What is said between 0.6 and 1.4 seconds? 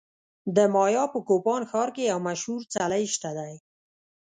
مایا په